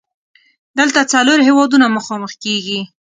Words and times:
دلته 0.79 0.99
څلور 1.13 1.39
هیوادونه 1.47 1.85
مخامخ 1.97 2.31
کیږي. 2.43 2.79